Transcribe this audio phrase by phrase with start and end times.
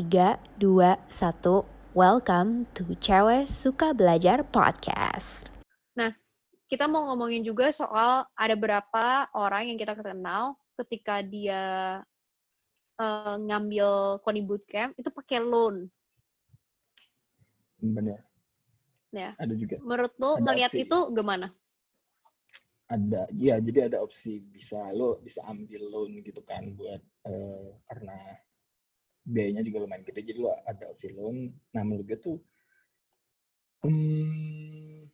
[0.00, 1.92] 3, 2, 1.
[1.92, 5.52] Welcome to Cewek Suka Belajar Podcast.
[5.92, 6.08] Nah,
[6.72, 12.00] kita mau ngomongin juga soal ada berapa orang yang kita kenal ketika dia
[12.96, 15.92] uh, ngambil Koni Bootcamp itu pakai loan.
[17.84, 18.24] Benar.
[19.12, 19.36] Ya.
[19.36, 19.84] Ada juga.
[19.84, 21.52] Menurut lo melihat itu gimana?
[22.88, 28.16] Ada, ya jadi ada opsi bisa lo bisa ambil loan gitu kan buat uh, karena
[29.24, 31.52] biayanya juga lumayan gede jadi lo ada opsi loan.
[31.76, 32.36] Nah menurut gue tuh
[33.84, 35.08] hmm,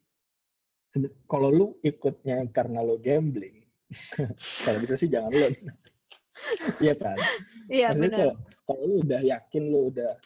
[1.28, 3.66] kalau lu ikutnya karena lo gambling
[4.64, 5.54] kalau gitu sih jangan loan.
[6.84, 7.16] Iya kan?
[7.72, 8.36] Iya benar.
[8.68, 10.20] kalau lu udah yakin lu udah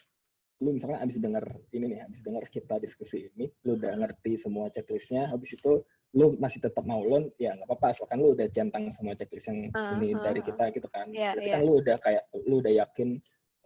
[0.59, 4.69] lu misalkan abis denger ini nih abis denger kita diskusi ini lu udah ngerti semua
[4.75, 5.87] checklistnya habis itu
[6.19, 9.71] lu masih tetap mau loan ya nggak apa-apa asalkan lu udah centang semua checklist yang
[9.71, 11.07] uh, ini uh, dari kita gitu kan.
[11.15, 11.55] Yeah, berarti yeah.
[11.55, 13.09] kan lu udah kayak lu udah yakin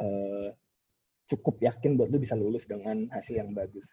[0.00, 0.48] uh,
[1.28, 3.86] cukup yakin buat lu bisa lulus dengan hasil yang bagus.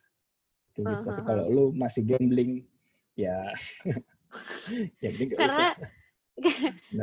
[0.75, 0.87] Gitu.
[0.87, 1.05] Uh -huh.
[1.07, 2.63] Tapi kalau lu masih gambling,
[3.15, 3.51] ya,
[5.03, 5.67] ya karena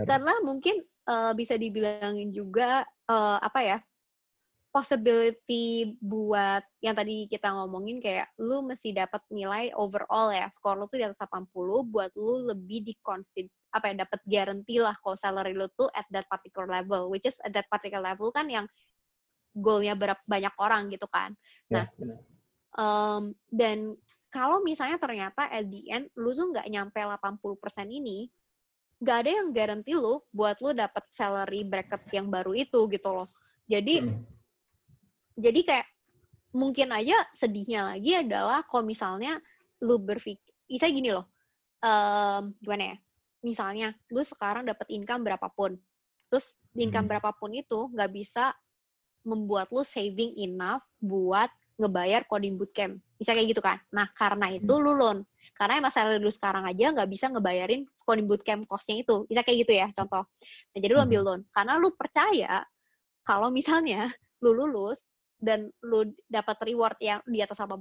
[0.09, 3.79] karena mungkin uh, bisa dibilangin juga uh, apa ya
[4.69, 10.87] possibility buat yang tadi kita ngomongin kayak lu mesti dapat nilai overall ya skor lu
[10.93, 11.49] tuh di atas 80
[11.89, 16.05] buat lu lebih di consider apa ya dapat guarantee lah kalau salary lu tuh at
[16.13, 18.65] that particular level which is at that particular level kan yang
[19.55, 21.33] goalnya berapa banyak orang gitu kan.
[21.69, 22.17] Ya, nah, ya,
[22.79, 28.29] um, dan kalau misalnya ternyata at the end lu tuh nggak nyampe 80% ini,
[29.01, 33.29] nggak ada yang garanti lu buat lu dapat salary bracket yang baru itu gitu loh.
[33.69, 34.23] Jadi hmm.
[35.39, 35.89] jadi kayak
[36.57, 39.39] mungkin aja sedihnya lagi adalah kalau misalnya
[39.85, 40.43] lu berpikir,
[40.77, 41.31] saya gini loh,
[41.85, 42.97] um, gimana ya?
[43.47, 45.79] Misalnya lu sekarang dapat income berapapun,
[46.29, 47.13] terus income hmm.
[47.15, 48.51] berapapun itu nggak bisa
[49.27, 52.99] membuat lu saving enough buat ngebayar coding bootcamp.
[53.17, 53.79] Bisa kayak gitu kan?
[53.95, 54.83] Nah, karena itu hmm.
[54.83, 55.19] lu loan.
[55.55, 59.25] Karena emang salary lu sekarang aja nggak bisa ngebayarin coding bootcamp cost-nya itu.
[59.31, 60.27] Bisa kayak gitu ya, contoh.
[60.75, 61.29] Nah, jadi lu ambil hmm.
[61.31, 61.41] loan.
[61.55, 62.67] Karena lu percaya
[63.23, 64.11] kalau misalnya
[64.43, 65.07] lu lulus
[65.39, 67.79] dan lu dapat reward yang di atas 80%,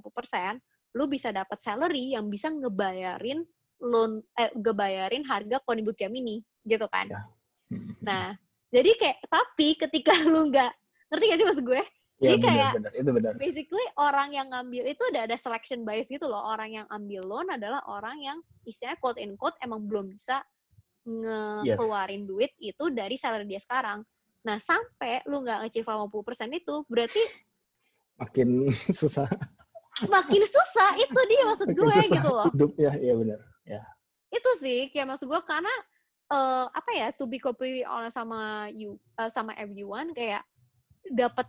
[0.93, 3.41] lu bisa dapat salary yang bisa ngebayarin
[3.77, 7.09] loan eh ngebayarin harga coding bootcamp ini, gitu kan?
[7.09, 7.21] Ya.
[7.73, 7.93] Hmm.
[8.05, 8.25] Nah,
[8.69, 10.73] jadi kayak tapi ketika lu nggak
[11.11, 11.81] ngerti gak sih maksud gue?
[12.17, 13.33] Ya, jadi bener, kayak bener, itu bener.
[13.37, 16.41] basically orang yang ngambil itu udah ada selection bias gitu loh.
[16.49, 20.41] Orang yang ambil loan adalah orang yang istilahnya quote in quote emang belum bisa
[21.05, 22.27] ngeluarin yes.
[22.27, 24.01] duit itu dari salary dia sekarang.
[24.49, 27.21] Nah sampai lu nggak ngecil 50% itu berarti
[28.17, 29.29] makin susah.
[30.09, 32.49] Makin susah itu dia maksud makin gue gitu loh.
[32.49, 33.39] hidupnya iya benar.
[33.61, 33.81] Ya.
[34.33, 35.73] Itu sih kayak maksud gue karena
[36.33, 40.41] uh, apa ya to be completely honest sama you uh, sama everyone kayak
[41.11, 41.47] dapat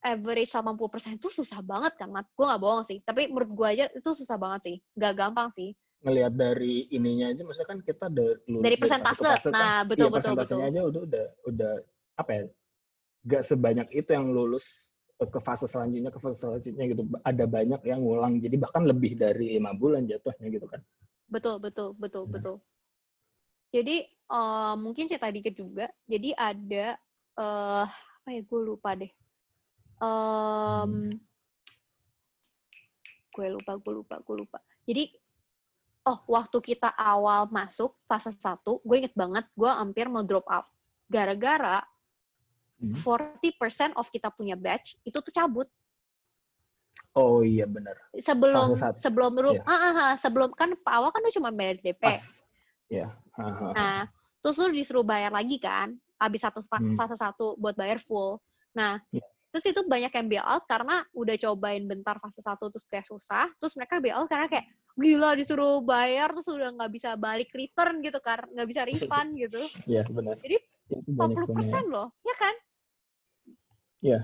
[0.00, 2.26] average 80% itu susah banget kan, Mat.
[2.32, 2.98] Gue gak bohong sih.
[3.04, 4.76] Tapi menurut gue aja itu susah banget sih.
[4.96, 5.76] Gak gampang sih.
[6.00, 9.20] Ngelihat dari ininya aja, maksudnya kan kita dari dari persentase.
[9.20, 10.58] Dari nah, betul, iya, betul, betul.
[10.64, 11.72] aja udah, udah, udah,
[12.16, 12.42] apa ya,
[13.28, 14.88] gak sebanyak itu yang lulus
[15.20, 17.04] ke fase selanjutnya, ke fase selanjutnya gitu.
[17.20, 18.40] Ada banyak yang ngulang.
[18.40, 20.80] Jadi bahkan lebih dari lima bulan jatuhnya gitu kan.
[21.28, 22.32] Betul, betul, betul, nah.
[22.40, 22.56] betul.
[23.70, 25.86] Jadi, uh, mungkin cerita dikit juga.
[26.08, 26.96] Jadi ada,
[27.38, 27.86] uh,
[28.20, 29.08] apa ya gue lupa deh
[30.04, 31.08] um,
[33.32, 35.08] gue lupa gue lupa gue lupa jadi
[36.04, 40.68] oh waktu kita awal masuk fase satu gue inget banget gue hampir mau drop out
[41.08, 41.80] gara-gara
[42.76, 42.92] hmm.
[42.92, 45.66] 40% of kita punya batch itu tuh cabut
[47.10, 47.98] Oh iya benar.
[48.22, 49.66] Sebelum sebelum lu yeah.
[49.66, 51.98] ah, ah, ah, sebelum kan awal kan lu cuma bayar DP.
[51.98, 52.22] Pas.
[52.86, 53.10] Ya.
[53.34, 53.74] Yeah.
[53.74, 54.06] Nah,
[54.38, 55.98] terus lu disuruh bayar lagi kan?
[56.20, 56.94] Habis satu hmm.
[57.00, 58.36] fase satu buat bayar full.
[58.76, 59.24] Nah, yeah.
[59.50, 63.48] terus itu banyak yang bail out karena udah cobain bentar fase satu terus kayak susah,
[63.56, 64.68] terus mereka bail out karena kayak
[65.00, 69.62] gila disuruh bayar terus udah nggak bisa balik return gitu kan, nggak bisa refund gitu.
[69.90, 70.36] Iya yeah, benar.
[70.44, 70.56] Jadi
[71.08, 72.54] empat puluh persen loh, ya kan?
[74.04, 74.20] Iya.
[74.20, 74.22] Yeah.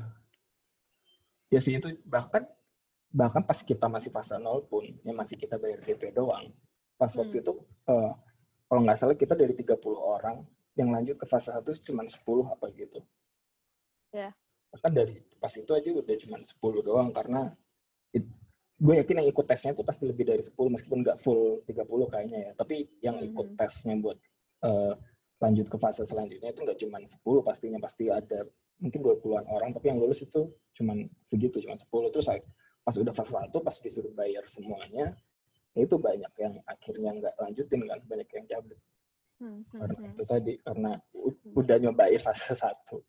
[1.46, 2.44] Ya sih itu bahkan
[3.14, 6.52] bahkan pas kita masih fase nol pun yang masih kita bayar DP doang.
[7.00, 7.20] Pas hmm.
[7.24, 7.52] waktu itu
[7.88, 8.12] uh,
[8.66, 10.42] kalau nggak salah kita dari 30 orang
[10.76, 12.20] yang lanjut ke fase satu cuma 10
[12.52, 13.00] apa gitu.
[14.12, 14.30] Ya.
[14.30, 14.32] Yeah.
[14.76, 17.52] Bahkan dari pas itu aja udah cuma 10 doang karena
[18.12, 18.24] it,
[18.76, 22.38] gue yakin yang ikut tesnya itu pasti lebih dari 10 meskipun nggak full 30 kayaknya
[22.38, 22.50] ya.
[22.56, 23.32] Tapi yang mm-hmm.
[23.32, 24.18] ikut tesnya buat
[24.68, 24.94] uh,
[25.40, 28.44] lanjut ke fase selanjutnya itu nggak cuma 10 pastinya pasti ada
[28.80, 30.96] mungkin 20-an orang tapi yang lulus itu cuma
[31.28, 32.28] segitu cuma 10 terus
[32.84, 35.16] pas udah fase satu pas disuruh bayar semuanya
[35.76, 38.78] ya itu banyak yang akhirnya nggak lanjutin kan banyak yang cabut
[39.36, 40.12] Hmm, hmm, karena hmm.
[40.16, 40.90] itu tadi karena
[41.52, 43.04] udah nyobain fase satu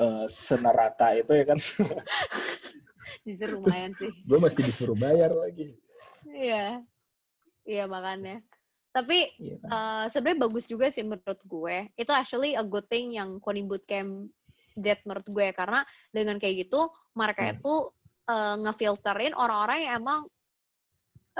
[0.00, 1.58] uh, senerata itu ya kan.
[3.26, 4.12] Jujur lumayan sih.
[4.28, 5.74] Gue masih disuruh bayar lagi.
[6.28, 6.84] Iya.
[7.64, 8.44] Iya makanya.
[8.90, 9.70] Tapi iya kan?
[9.70, 11.76] uh, sebenarnya bagus juga sih menurut gue.
[11.96, 14.28] Itu actually a good thing yang coding bootcamp
[14.78, 15.82] get menurut gue karena
[16.14, 17.52] dengan kayak gitu mereka hmm.
[17.58, 17.74] itu
[18.30, 20.20] uh, ngefilterin orang-orang yang emang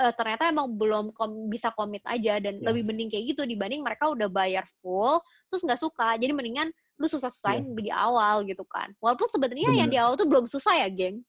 [0.01, 2.65] uh, ternyata emang belum kom bisa komit aja dan yes.
[2.65, 5.21] lebih mending kayak gitu dibanding mereka udah bayar full
[5.53, 6.17] terus nggak suka.
[6.17, 7.85] Jadi mendingan lu susah-susahin yeah.
[7.85, 8.89] di awal gitu kan.
[8.97, 11.21] Walaupun sebenarnya yang di awal tuh belum susah ya geng.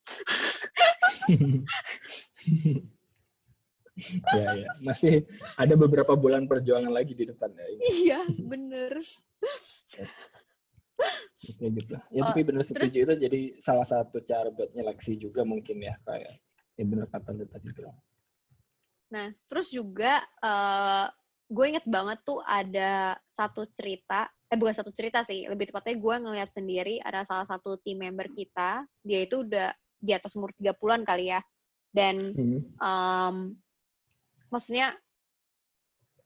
[4.32, 5.28] Ya ya masih
[5.60, 9.04] ada beberapa bulan perjuangan lagi di depan ya iya bener.
[11.60, 11.94] Kayak gitu.
[12.08, 15.84] Ya oh, tapi bener setuju terus, itu jadi salah satu cara buat nyeleksi juga mungkin
[15.84, 16.40] ya kayak
[16.80, 17.96] ya bener kata lu tadi bilang
[19.12, 21.06] Nah, terus juga uh,
[21.52, 26.14] gue inget banget tuh ada satu cerita, eh bukan satu cerita sih, lebih tepatnya gue
[26.24, 29.68] ngeliat sendiri ada salah satu tim member kita, dia itu udah
[30.00, 31.44] di atas umur 30-an kali ya.
[31.92, 32.32] Dan
[32.80, 33.52] um,
[34.48, 34.96] maksudnya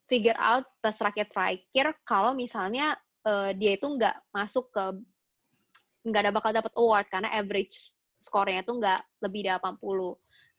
[0.07, 2.95] figure out pas rakyat terakhir kalau misalnya
[3.27, 4.85] uh, dia itu nggak masuk ke
[6.07, 7.91] nggak ada bakal dapat award karena average
[8.23, 10.15] skornya tuh nggak lebih dari 80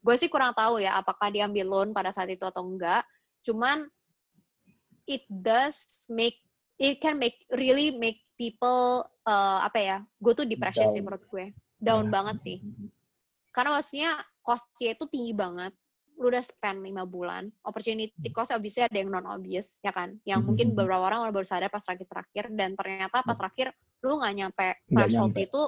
[0.07, 3.03] gue sih kurang tahu ya apakah dia ambil loan pada saat itu atau enggak.
[3.43, 3.83] Cuman
[5.03, 5.75] it does
[6.07, 6.39] make
[6.79, 10.95] it can make really make people uh, apa ya gue tuh depression down.
[10.95, 11.51] sih menurut gue.
[11.83, 12.13] Down yeah.
[12.15, 12.57] banget sih.
[13.51, 14.11] Karena maksudnya
[14.47, 15.75] costnya itu tinggi banget.
[16.15, 20.15] Lu udah spend lima bulan opportunity cost obviously ada yang non obvious ya kan?
[20.23, 20.87] Yang mungkin mm-hmm.
[20.87, 23.75] beberapa orang baru sadar pas lagi terakhir dan ternyata pas terakhir
[24.07, 25.63] lu nggak nyampe threshold itu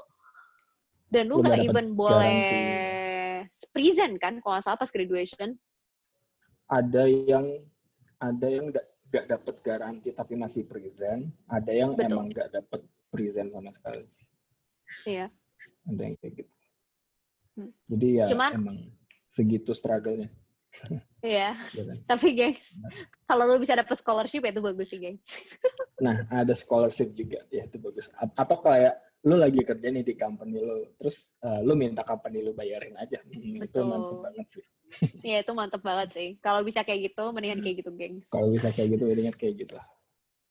[1.09, 2.29] dan lu nggak even boleh
[3.71, 5.55] present kan kalau nggak salah pas graduation
[6.69, 7.45] ada yang
[8.19, 8.69] ada yang
[9.09, 12.13] nggak dapat garansi tapi masih present ada yang Betul.
[12.13, 14.05] emang nggak dapat present sama sekali
[15.09, 15.31] iya
[15.89, 16.53] ada yang kayak gitu
[17.57, 17.71] hmm.
[17.89, 18.77] jadi ya Cuman, emang
[19.33, 20.29] segitu struggle-nya
[21.19, 21.51] Iya.
[21.75, 21.97] iya kan?
[22.07, 22.55] Tapi nah.
[23.27, 25.27] kalau lu bisa dapat scholarship ya itu bagus sih, gengs.
[25.99, 27.43] nah, ada scholarship juga.
[27.51, 28.07] Ya, itu bagus.
[28.15, 28.95] Atau kayak
[29.27, 33.19] lu lagi kerja nih di company lu, terus uh, lu minta company lu bayarin aja.
[33.27, 34.65] Hmm, itu mantep banget sih.
[35.21, 36.29] Iya, itu mantep banget sih.
[36.41, 38.25] Kalau bisa kayak gitu, mendingan kayak gitu, gengs.
[38.33, 39.85] Kalau bisa kayak gitu, mendingan kayak gitu lah.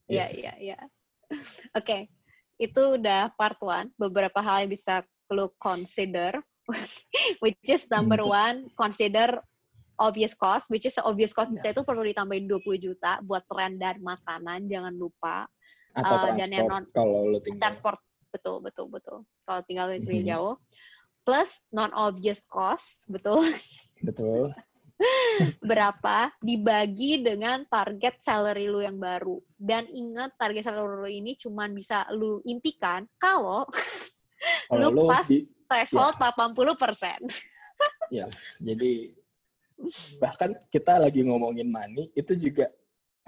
[0.06, 0.79] Iya, iya, iya.
[1.79, 2.06] Oke,
[2.61, 3.91] itu udah part one.
[3.99, 6.38] Beberapa hal yang bisa lu consider.
[7.43, 9.41] Which is number one, consider
[9.99, 11.75] obvious cost, which is obvious cost yeah.
[11.75, 15.50] itu perlu ditambahin 20 juta buat rent dan makanan, jangan lupa.
[15.99, 17.75] Atau uh, dan yang non kalau lo tinggal.
[17.75, 17.99] Transport,
[18.31, 19.19] betul, betul, betul.
[19.45, 20.29] Kalau tinggal di mm -hmm.
[20.29, 20.57] jauh.
[21.27, 23.45] Plus non obvious cost, betul.
[24.01, 24.55] Betul.
[25.63, 29.39] berapa dibagi dengan target salary lu yang baru.
[29.55, 33.67] Dan ingat target salary lu ini cuma bisa lu impikan kalau
[34.75, 36.31] lu pas di, threshold ya.
[36.35, 38.11] 80%.
[38.11, 38.27] ya,
[38.59, 38.93] jadi
[40.23, 42.67] bahkan kita lagi ngomongin money itu juga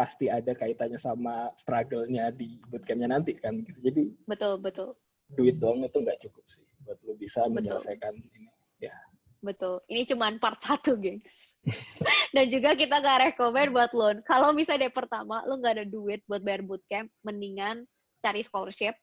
[0.01, 3.77] pasti ada kaitannya sama struggle-nya di bootcamp-nya nanti kan gitu.
[3.85, 4.97] Jadi betul betul.
[5.37, 7.61] Duit doang itu nggak cukup sih buat lo bisa betul.
[7.61, 8.49] menyelesaikan ini.
[8.81, 8.97] Ya.
[9.45, 9.85] Betul.
[9.93, 11.53] Ini cuma part satu, gengs.
[12.35, 14.17] Dan juga kita nggak rekomend buat loan.
[14.25, 17.85] Kalau misalnya dari pertama lo nggak ada duit buat bayar bootcamp, mendingan
[18.25, 18.97] cari scholarship.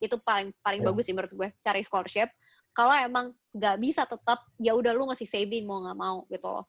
[0.00, 0.86] Itu paling paling ya.
[0.88, 1.48] bagus sih menurut gue.
[1.60, 2.32] Cari scholarship
[2.74, 6.66] kalau emang nggak bisa tetap ya udah lu masih saving mau nggak mau gitu loh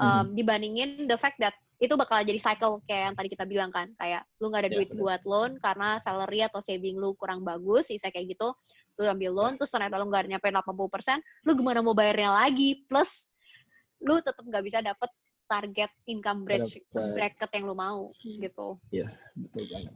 [0.00, 0.26] um, hmm.
[0.32, 4.24] dibandingin the fact that itu bakal jadi cycle kayak yang tadi kita bilang kan kayak
[4.40, 5.00] lu nggak ada yeah, duit bener.
[5.00, 8.48] buat loan karena salary atau saving lu kurang bagus sisa kayak gitu
[8.96, 9.58] lu ambil loan yeah.
[9.60, 13.28] terus ternyata lu nggak nyampe 80% lu gimana mau bayarnya lagi plus
[14.00, 15.10] lu tetap nggak bisa dapet
[15.46, 19.94] target income bracket, bracket yang lu mau gitu iya betul banget